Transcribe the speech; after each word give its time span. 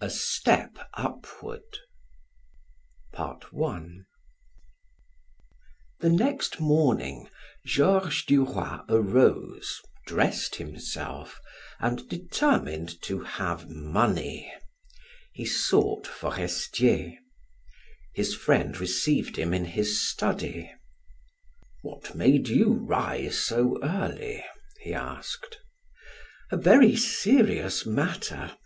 A 0.00 0.10
STEP 0.10 0.76
UPWARD 0.94 1.62
The 3.12 3.34
next 6.10 6.58
morning 6.58 7.28
Georges 7.64 8.24
Duroy 8.26 8.80
arose, 8.88 9.80
dressed 10.04 10.56
himself, 10.56 11.40
and 11.78 12.08
determined 12.08 13.00
to 13.02 13.20
have 13.20 13.70
money; 13.70 14.52
he 15.32 15.44
sought 15.46 16.08
Forestier. 16.08 17.16
His 18.16 18.34
friend 18.34 18.80
received 18.80 19.36
him 19.36 19.54
in 19.54 19.64
his 19.64 20.00
study. 20.10 20.74
"What 21.82 22.16
made 22.16 22.48
you 22.48 22.72
rise 22.72 23.38
so 23.38 23.78
early?" 23.84 24.44
he 24.80 24.92
asked. 24.92 25.58
"A 26.50 26.56
very 26.56 26.96
serious 26.96 27.86
matter. 27.86 28.56